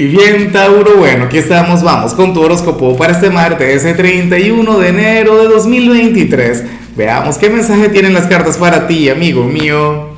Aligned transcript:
Y 0.00 0.06
bien, 0.06 0.52
Tauro, 0.52 0.96
bueno, 0.96 1.24
aquí 1.24 1.38
estamos, 1.38 1.82
vamos 1.82 2.14
con 2.14 2.32
tu 2.32 2.40
horóscopo 2.40 2.96
para 2.96 3.14
este 3.14 3.30
martes, 3.30 3.84
ese 3.84 3.94
31 3.94 4.78
de 4.78 4.88
enero 4.90 5.42
de 5.42 5.48
2023. 5.48 6.62
Veamos 6.96 7.36
qué 7.36 7.50
mensaje 7.50 7.88
tienen 7.88 8.14
las 8.14 8.28
cartas 8.28 8.58
para 8.58 8.86
ti, 8.86 9.08
amigo 9.08 9.42
mío. 9.42 10.10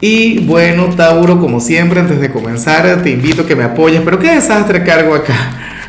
Y 0.00 0.38
bueno, 0.46 0.94
Tauro, 0.96 1.40
como 1.40 1.58
siempre, 1.58 1.98
antes 1.98 2.20
de 2.20 2.30
comenzar, 2.30 3.02
te 3.02 3.10
invito 3.10 3.42
a 3.42 3.46
que 3.48 3.56
me 3.56 3.64
apoyes, 3.64 4.02
pero 4.04 4.20
qué 4.20 4.36
desastre 4.36 4.84
cargo 4.84 5.16
acá, 5.16 5.34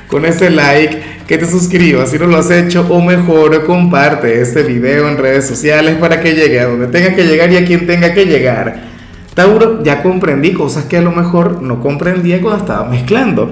con 0.07 0.25
ese 0.25 0.49
like, 0.49 0.99
que 1.27 1.37
te 1.37 1.45
suscribas 1.45 2.09
si 2.09 2.17
no 2.17 2.25
lo 2.25 2.37
has 2.37 2.49
hecho, 2.49 2.87
o 2.89 2.99
mejor, 2.99 3.63
comparte 3.63 4.41
este 4.41 4.63
video 4.63 5.07
en 5.07 5.17
redes 5.17 5.47
sociales 5.47 5.97
para 5.99 6.19
que 6.19 6.33
llegue 6.33 6.61
a 6.61 6.65
donde 6.65 6.87
tenga 6.87 7.15
que 7.15 7.25
llegar 7.25 7.51
y 7.51 7.57
a 7.57 7.65
quien 7.65 7.85
tenga 7.85 8.11
que 8.11 8.25
llegar. 8.25 8.98
Tauro, 9.33 9.83
ya 9.83 10.01
comprendí 10.03 10.53
cosas 10.53 10.85
que 10.85 10.97
a 10.97 11.01
lo 11.01 11.11
mejor 11.11 11.61
no 11.61 11.81
comprendía 11.81 12.41
cuando 12.41 12.59
estaba 12.61 12.89
mezclando. 12.89 13.49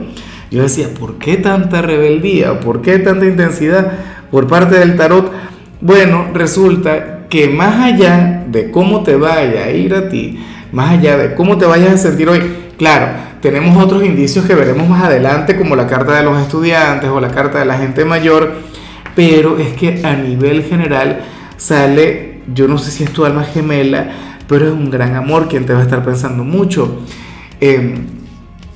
Yo 0.50 0.64
decía, 0.64 0.88
¿por 0.98 1.18
qué 1.18 1.38
tanta 1.38 1.82
rebeldía? 1.82 2.60
¿Por 2.60 2.82
qué 2.82 3.00
tanta 3.00 3.26
intensidad 3.26 3.92
por 4.32 4.48
parte 4.48 4.80
del 4.80 4.96
tarot? 4.96 5.32
Bueno, 5.82 6.28
resulta 6.34 7.28
que 7.30 7.50
más 7.50 7.82
allá 7.82 8.46
de 8.48 8.72
cómo 8.72 9.04
te 9.04 9.16
vaya 9.16 9.66
a 9.66 9.72
ir 9.72 9.94
a 9.94 10.10
ti, 10.10 10.40
más 10.72 10.92
allá 10.92 11.18
de 11.18 11.36
cómo 11.36 11.58
te 11.58 11.66
vayas 11.66 11.94
a 11.94 11.98
sentir 11.98 12.30
hoy, 12.30 12.42
claro, 12.78 13.08
tenemos 13.42 13.82
otros 13.84 14.04
indicios 14.04 14.46
que 14.46 14.56
veremos 14.56 14.88
más 14.88 15.04
adelante, 15.04 15.58
como 15.58 15.76
la 15.76 15.88
carta 15.88 16.16
de 16.16 16.24
los 16.24 16.40
estudiantes 16.42 17.10
o 17.10 17.20
la 17.20 17.30
carta 17.30 17.60
de 17.60 17.66
la 17.66 17.78
gente 17.78 18.06
mayor, 18.06 18.54
pero 19.16 19.58
es 19.60 19.74
que 19.74 20.02
a 20.04 20.16
nivel 20.16 20.64
general 20.64 21.22
sale, 21.58 22.42
yo 22.54 22.68
no 22.68 22.78
sé 22.78 22.92
si 22.92 23.04
es 23.04 23.12
tu 23.12 23.26
alma 23.26 23.44
gemela, 23.44 24.37
pero 24.48 24.68
es 24.68 24.74
un 24.74 24.90
gran 24.90 25.16
amor 25.16 25.48
quien 25.48 25.66
te 25.66 25.74
va 25.74 25.80
a 25.80 25.84
estar 25.84 26.04
pensando 26.04 26.44
mucho. 26.44 27.02
Eh, 27.60 27.96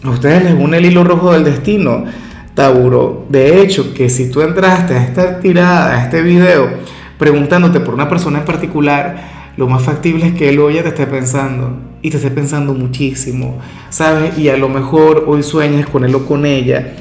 a 0.04 0.10
ustedes 0.10 0.44
les 0.44 0.54
une 0.54 0.78
el 0.78 0.86
hilo 0.86 1.04
rojo 1.04 1.32
del 1.32 1.44
destino, 1.44 2.06
Tauro. 2.54 3.26
De 3.30 3.62
hecho, 3.62 3.94
que 3.94 4.10
si 4.10 4.32
tú 4.32 4.42
entraste 4.42 4.96
a 4.96 5.04
esta 5.04 5.40
tirada, 5.40 5.96
a 5.96 6.04
este 6.04 6.22
video, 6.22 6.70
preguntándote 7.18 7.80
por 7.80 7.94
una 7.94 8.10
persona 8.10 8.40
en 8.40 8.46
particular, 8.46 9.52
lo 9.58 9.68
más 9.68 9.84
factible 9.84 10.26
es 10.28 10.34
que 10.34 10.50
él 10.50 10.60
hoy 10.60 10.76
ya 10.76 10.84
te 10.84 10.90
esté 10.90 11.08
pensando 11.08 11.78
y 12.02 12.10
te 12.10 12.18
esté 12.18 12.32
pensando 12.32 12.74
muchísimo, 12.74 13.60
¿sabes? 13.90 14.38
Y 14.38 14.50
a 14.50 14.58
lo 14.58 14.70
mejor 14.70 15.26
hoy 15.28 15.44
sueñas 15.44 15.88
con 15.88 16.04
él 16.04 16.16
o 16.16 16.26
con 16.26 16.46
ella. 16.46 16.94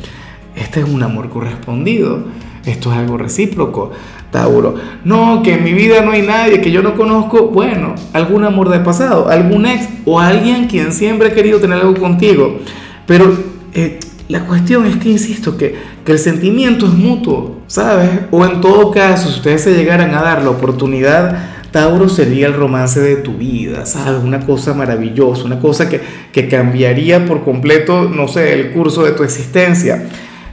Este 0.56 0.80
es 0.80 0.86
un 0.86 1.02
amor 1.02 1.30
correspondido, 1.30 2.24
esto 2.66 2.92
es 2.92 2.98
algo 2.98 3.16
recíproco. 3.16 3.92
Tauro. 4.30 4.74
No, 5.04 5.42
que 5.42 5.54
en 5.54 5.64
mi 5.64 5.72
vida 5.72 6.02
no 6.02 6.12
hay 6.12 6.22
nadie 6.22 6.60
que 6.60 6.70
yo 6.70 6.82
no 6.82 6.94
conozco. 6.94 7.48
Bueno, 7.48 7.94
algún 8.12 8.44
amor 8.44 8.68
del 8.68 8.82
pasado, 8.82 9.28
algún 9.28 9.66
ex 9.66 9.88
o 10.04 10.20
alguien 10.20 10.66
quien 10.66 10.92
siempre 10.92 11.28
ha 11.28 11.34
querido 11.34 11.58
tener 11.58 11.78
algo 11.78 11.94
contigo. 11.94 12.60
Pero 13.06 13.36
eh, 13.74 13.98
la 14.28 14.46
cuestión 14.46 14.86
es 14.86 14.96
que, 14.96 15.10
insisto, 15.10 15.56
que, 15.56 15.74
que 16.04 16.12
el 16.12 16.18
sentimiento 16.18 16.86
es 16.86 16.92
mutuo, 16.92 17.58
¿sabes? 17.66 18.10
O 18.30 18.44
en 18.44 18.60
todo 18.60 18.90
caso, 18.90 19.28
si 19.28 19.36
ustedes 19.36 19.62
se 19.62 19.74
llegaran 19.74 20.14
a 20.14 20.22
dar 20.22 20.42
la 20.44 20.50
oportunidad, 20.50 21.50
Tauro 21.72 22.08
sería 22.08 22.46
el 22.46 22.54
romance 22.54 23.00
de 23.00 23.16
tu 23.16 23.34
vida, 23.34 23.86
¿sabes? 23.86 24.22
Una 24.22 24.40
cosa 24.40 24.74
maravillosa, 24.74 25.44
una 25.44 25.60
cosa 25.60 25.88
que, 25.88 26.00
que 26.32 26.48
cambiaría 26.48 27.26
por 27.26 27.44
completo, 27.44 28.04
no 28.08 28.28
sé, 28.28 28.52
el 28.52 28.70
curso 28.70 29.04
de 29.04 29.12
tu 29.12 29.22
existencia. 29.22 30.08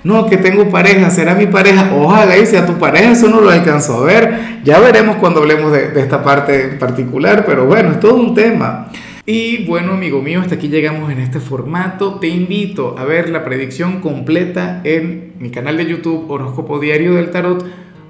No, 0.07 0.25
que 0.25 0.37
tengo 0.37 0.69
pareja, 0.69 1.09
será 1.09 1.35
mi 1.35 1.47
pareja. 1.47 1.91
Ojalá 1.93 2.37
y 2.37 2.45
sea 2.45 2.65
tu 2.65 2.77
pareja, 2.79 3.11
eso 3.11 3.27
no 3.27 3.41
lo 3.41 3.49
alcanzo 3.49 3.95
a 3.95 4.05
ver. 4.05 4.61
Ya 4.63 4.79
veremos 4.79 5.17
cuando 5.17 5.41
hablemos 5.41 5.69
de, 5.73 5.89
de, 5.89 5.99
esta 5.99 6.23
parte 6.23 6.63
en 6.63 6.79
particular, 6.79 7.43
pero 7.45 7.65
bueno, 7.65 7.91
es 7.91 7.99
todo 7.99 8.15
un 8.15 8.33
tema. 8.33 8.87
Y 9.25 9.65
bueno, 9.65 9.91
amigo 9.91 10.21
mío, 10.21 10.39
hasta 10.39 10.55
aquí 10.55 10.69
llegamos 10.69 11.11
en 11.11 11.19
este 11.19 11.41
formato. 11.41 12.19
Te 12.21 12.29
invito 12.29 12.95
a 12.97 13.03
ver 13.03 13.27
la 13.27 13.43
predicción 13.43 13.99
completa 13.99 14.79
en 14.85 15.33
mi 15.39 15.49
canal 15.49 15.75
de 15.75 15.87
YouTube 15.87 16.31
Horóscopo 16.31 16.79
Diario 16.79 17.15
del 17.15 17.29
Tarot 17.29 17.65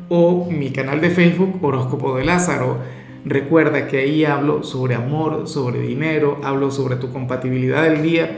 o 0.07 0.47
mi 0.51 0.69
canal 0.69 1.01
de 1.01 1.09
Facebook 1.09 1.57
Horóscopo 1.63 2.15
de 2.15 2.25
Lázaro. 2.25 2.77
Recuerda 3.25 3.87
que 3.87 3.97
ahí 3.97 4.23
hablo 4.23 4.61
sobre 4.61 4.93
amor, 4.93 5.47
sobre 5.47 5.79
dinero, 5.79 6.39
hablo 6.43 6.69
sobre 6.69 6.97
tu 6.97 7.11
compatibilidad 7.11 7.81
del 7.81 8.03
día 8.03 8.37